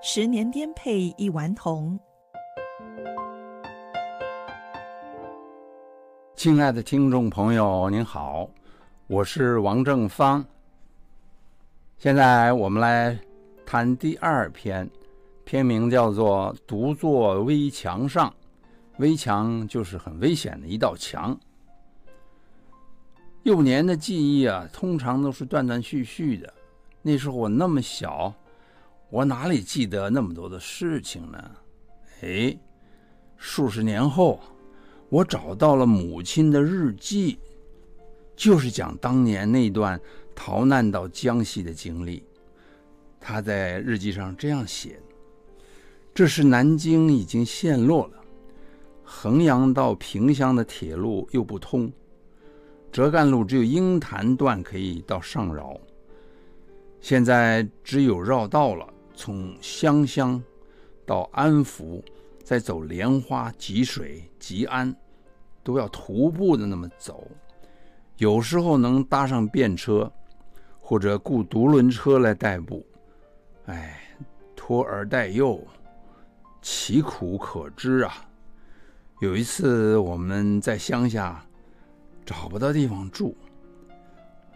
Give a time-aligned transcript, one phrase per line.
[0.00, 1.98] 十年颠沛一顽童。
[6.34, 8.48] 亲爱的听众朋友，您好，
[9.06, 10.44] 我是王正芳。
[11.98, 13.18] 现在我们来
[13.64, 14.88] 谈第二篇，
[15.44, 18.28] 篇名叫做《独坐危墙上》。
[18.98, 21.38] 危墙就是很危险的一道墙。
[23.44, 26.52] 幼年的记忆啊，通常都是断断续续的。
[27.02, 28.32] 那时候我那么小，
[29.10, 31.50] 我哪里记得那么多的事情呢？
[32.22, 32.56] 哎，
[33.36, 34.40] 数十年后。
[35.08, 37.38] 我找到了母亲的日记，
[38.34, 40.00] 就是讲当年那段
[40.34, 42.24] 逃难到江西的经历。
[43.20, 44.98] 她在日记上这样写
[46.14, 48.24] ：“这时南京已经陷落了，
[49.04, 51.92] 衡阳到萍乡的铁路又不通，
[52.90, 55.78] 浙赣路只有鹰潭段可以到上饶。
[57.02, 60.42] 现在只有绕道了，从湘乡
[61.04, 62.02] 到安福，
[62.42, 64.96] 再走莲花、吉水、吉安。”
[65.64, 67.30] 都要徒步的那么走，
[68.16, 70.10] 有时候能搭上便车，
[70.80, 72.84] 或者雇独轮车来代步。
[73.66, 74.00] 哎，
[74.56, 75.64] 托儿带幼，
[76.60, 78.28] 其苦可知啊！
[79.20, 81.46] 有一次我们在乡下
[82.26, 83.36] 找不到地方住，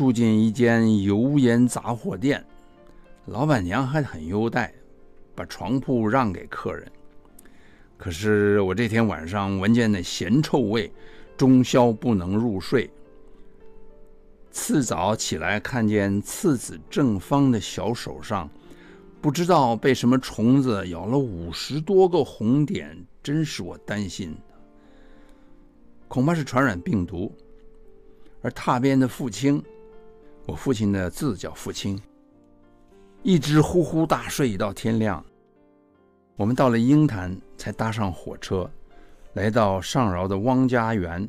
[0.00, 2.42] 住进一间油盐杂货店，
[3.26, 4.72] 老板娘还很优待，
[5.34, 6.90] 把床铺让给客人。
[7.98, 10.90] 可是我这天晚上闻见那咸臭味，
[11.36, 12.90] 终宵不能入睡。
[14.50, 18.48] 次早起来，看见次子正方的小手上，
[19.20, 24.34] 不知道被什么虫子咬了五十多个红点，真使我担心。
[26.08, 27.30] 恐怕是传染病毒。
[28.40, 29.62] 而榻边的父亲，
[30.50, 31.96] 我父亲的字叫父亲，
[33.22, 35.24] 一直呼呼大睡到天亮。
[36.34, 38.68] 我们到了鹰潭，才搭上火车，
[39.34, 41.28] 来到上饶的汪家园。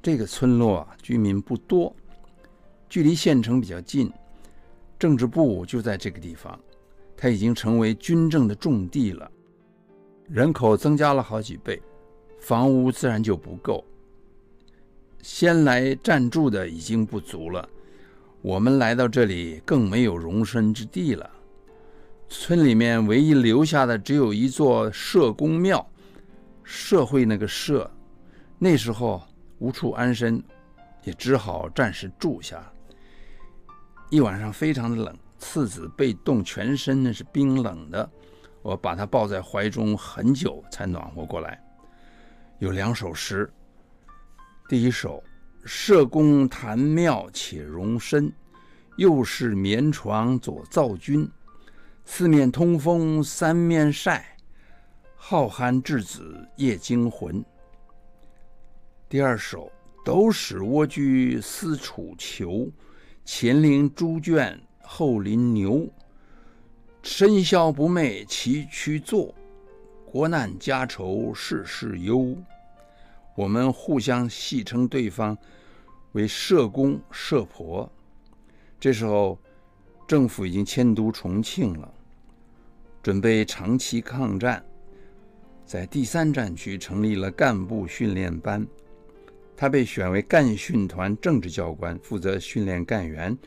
[0.00, 1.92] 这个村落，居民不多，
[2.88, 4.08] 距离县城比较近，
[5.00, 6.56] 政治部就在这个地方。
[7.16, 9.28] 它已经成为军政的重地了，
[10.28, 11.82] 人口增加了好几倍，
[12.38, 13.84] 房屋自然就不够。
[15.22, 17.68] 先来暂住的已经不足了，
[18.42, 21.30] 我们来到这里更没有容身之地了。
[22.28, 25.88] 村里面唯一留下的只有一座社公庙，
[26.64, 27.88] 社会那个社，
[28.58, 29.22] 那时候
[29.60, 30.42] 无处安身，
[31.04, 32.60] 也只好暂时住下。
[34.10, 38.10] 一晚上非常的冷，次子被冻全身，那是冰冷的，
[38.60, 41.62] 我把他抱在怀中很久才暖和过来。
[42.58, 43.48] 有两首诗，
[44.68, 45.22] 第一首：
[45.64, 48.32] 社公坛庙且容身，
[48.96, 51.30] 右是棉床左灶君。
[52.04, 54.36] 四面通风三面晒，
[55.14, 57.44] 好寒稚子夜惊魂。
[59.08, 59.70] 第二首，
[60.04, 62.68] 斗矢蜗居思楚囚，
[63.24, 65.88] 前临猪圈后临牛。
[67.04, 69.32] 深宵不寐崎岖坐，
[70.04, 72.36] 国难家愁事事忧。
[73.34, 75.36] 我们互相戏称对方
[76.12, 77.90] 为社公社婆。
[78.78, 79.38] 这时候。
[80.04, 81.90] 政府已经迁都重庆了，
[83.02, 84.62] 准备长期抗战，
[85.64, 88.66] 在第三战区成立了干部训练班，
[89.56, 93.38] 他被选为干训团政治教官，负责训练干员，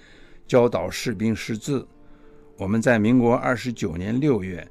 [0.47, 1.87] 教导士兵识字。
[2.57, 4.67] 我们在民国二十九年六月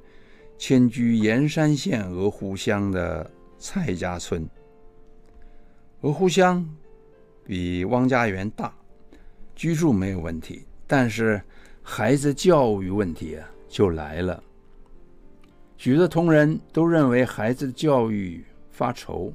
[0.57, 4.45] 迁居盐山县鹅湖乡的蔡家村。
[6.05, 6.63] 鹅湖乡
[7.43, 8.71] 比汪家园大，
[9.55, 11.41] 居住没有问题，但是。
[11.87, 14.43] 孩子教育问题啊，就来了。
[15.77, 19.31] 许多同仁都认为孩子的教育发愁。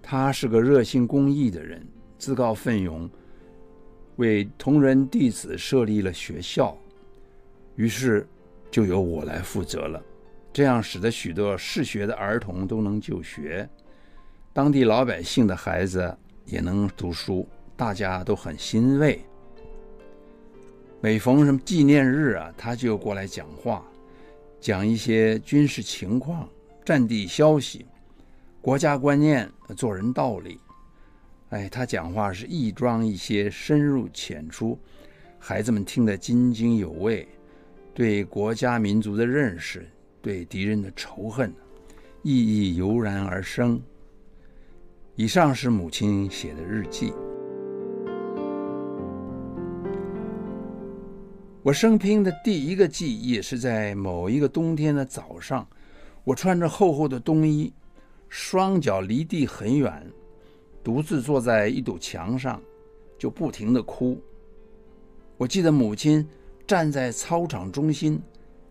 [0.00, 1.84] 他是个热心公益的人，
[2.16, 3.10] 自告奋勇
[4.14, 6.78] 为同仁弟子设立了学校，
[7.74, 8.24] 于是
[8.70, 10.00] 就由我来负责了。
[10.52, 13.68] 这样使得许多失学的儿童都能就学，
[14.56, 16.16] 当地老百姓的孩子
[16.46, 19.20] 也能读书，大家都很欣慰。
[20.98, 23.84] 每逢什么纪念日啊，他就过来讲话，
[24.58, 26.48] 讲一些军事情况、
[26.86, 27.84] 战地消息、
[28.62, 30.58] 国家观念、做人道理。
[31.50, 34.78] 哎，他讲话是亦庄一些，深入浅出，
[35.38, 37.28] 孩子们听得津津有味，
[37.92, 39.86] 对国家民族的认识，
[40.22, 41.52] 对敌人的仇恨，
[42.22, 43.78] 意义油然而生。
[45.18, 47.10] 以上是母亲写的日记。
[51.62, 55.66] 我生平的第一个记忆是在某一个冬天的早上，
[56.22, 57.72] 我穿着厚厚的冬衣，
[58.28, 60.06] 双脚离地很远，
[60.84, 62.60] 独自坐在一堵墙上，
[63.18, 64.20] 就不停地哭。
[65.38, 66.28] 我记得母亲
[66.66, 68.20] 站在操场中心，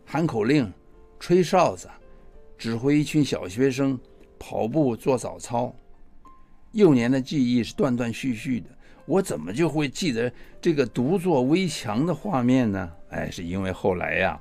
[0.06, 0.72] 喊口令，
[1.20, 1.90] 吹哨子，
[2.56, 4.00] 指挥一群小学生
[4.38, 5.76] 跑步做早操。
[6.76, 8.70] 幼年的记忆是断断续续的。
[9.06, 12.92] 我怎么就会记得这个独坐危墙的画面呢？
[13.10, 14.38] 哎，是因为后来呀，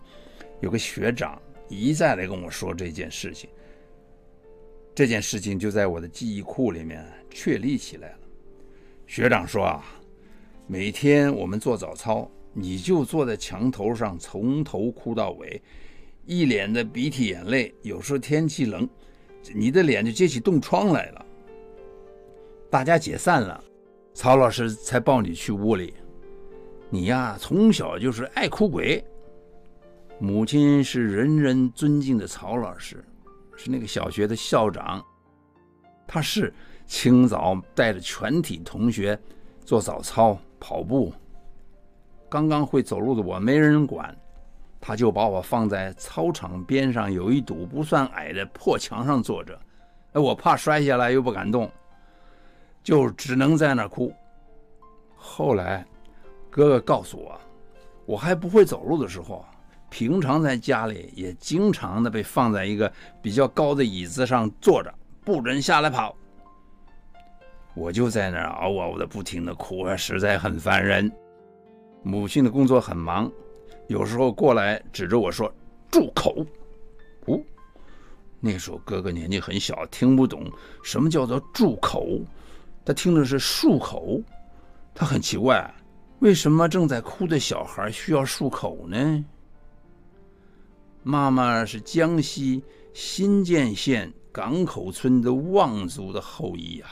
[0.60, 3.48] 有个学长一再来跟我说这件事情，
[4.94, 8.18] 这件事情就在我的记忆库里面确立起来了。
[9.06, 9.84] 学长说啊，
[10.66, 15.62] 每天我们做早操，你就坐在墙头上，从头哭到尾，
[16.26, 17.72] 一脸的鼻涕眼泪。
[17.82, 18.88] 有时候天气冷，
[19.54, 21.26] 你的脸就结起冻疮来了。
[22.74, 23.62] 大家解散了。
[24.14, 25.94] 曹老师才抱你去屋里，
[26.90, 29.04] 你呀从小就是爱哭鬼。
[30.18, 33.04] 母亲是人人尊敬的曹老师，
[33.54, 35.00] 是那个小学的校长。
[36.04, 36.52] 他是
[36.84, 39.16] 清早带着全体同学
[39.64, 41.12] 做早操、跑步。
[42.28, 44.12] 刚刚会走路的我没人管，
[44.80, 49.56] 他就把我放在操场边上有一堵不算矮的破墙上坐着。
[50.14, 51.70] 哎，我怕摔下来又不敢动。
[52.84, 54.12] 就只能在那儿哭。
[55.16, 55.84] 后来，
[56.50, 57.40] 哥哥告诉我，
[58.04, 59.44] 我还不会走路的时候，
[59.88, 62.92] 平常在家里也经常的被放在一个
[63.22, 64.94] 比较高的椅子上坐着，
[65.24, 66.14] 不准下来跑。
[67.74, 71.10] 我就在那儿嗷嗷的不停的哭，实在很烦人。
[72.02, 73.32] 母亲的工作很忙，
[73.88, 75.50] 有时候过来指着我说
[75.90, 76.44] ：“住口！”
[77.26, 77.40] 哦，
[78.40, 80.52] 那时候哥哥年纪很小，听不懂
[80.82, 82.06] 什么叫做住口。
[82.84, 84.20] 他听的是漱口，
[84.94, 85.74] 他很奇怪，
[86.18, 89.24] 为什么正在哭的小孩需要漱口呢？
[91.02, 96.90] 妈妈是江西新建县港口村的望族的后裔啊。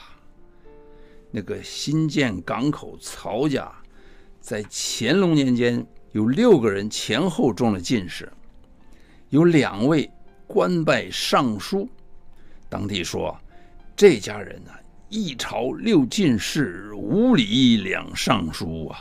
[1.31, 3.73] 那个新建港口曹家，
[4.41, 8.31] 在乾隆年间有六个人前后中了进士，
[9.31, 10.11] 有两位
[10.47, 11.89] 官拜尚书。
[12.69, 13.35] 当地说
[13.97, 14.71] 这家人呢、
[15.15, 18.99] 一朝六进士，五礼两尚书啊，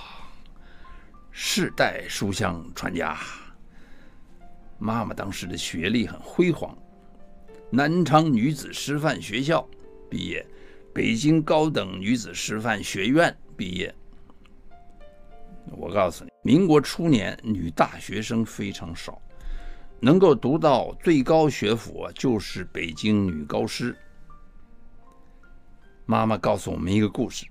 [1.31, 3.17] 世代书香传家。
[4.77, 6.77] 妈妈当时的学历很辉煌，
[7.69, 9.65] 南昌女子师范学校
[10.09, 10.45] 毕业，
[10.93, 13.95] 北京高等女子师范学院毕业。
[15.67, 19.17] 我告诉你，民国初年女大学生非常少，
[20.01, 23.95] 能够读到最高学府，就是北京女高师。
[26.11, 27.45] 妈妈告诉我们一个故事：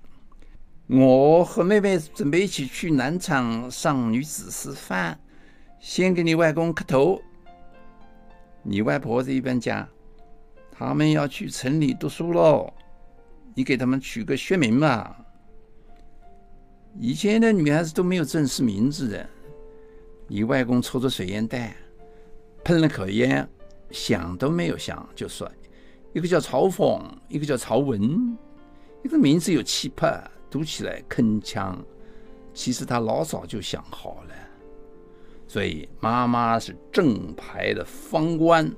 [0.85, 5.17] 我和妹妹准备一起去南昌上女子师范，
[5.79, 7.19] 先给你外公磕头。
[8.61, 9.89] 你外婆这边讲，
[10.71, 12.71] 他们要去城里读书喽，
[13.55, 15.15] 你给他们取个学名嘛。
[16.99, 19.27] 以前的女孩子都没有正式名字的。
[20.27, 21.75] 你外公抽着水烟袋，
[22.63, 23.49] 喷了口烟，
[23.89, 25.51] 想都没有想就说。
[26.13, 28.37] 一个叫曹凤，一个叫曹文，
[29.03, 31.75] 这个名字有气派，读起来铿锵。
[32.53, 34.33] 其实他老早就想好了，
[35.47, 38.69] 所以妈妈是正牌的方官。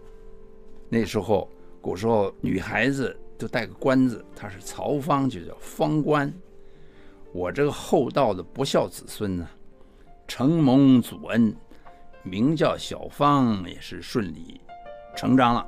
[0.90, 1.50] 那时候，
[1.82, 6.32] 古时候女孩子都带个官字，她是曹芳，就叫方官。
[7.32, 9.48] 我这个厚道的不孝子孙呢，
[10.28, 11.56] 承蒙祖恩，
[12.22, 14.62] 名叫小芳，也是顺理
[15.16, 15.68] 成章了。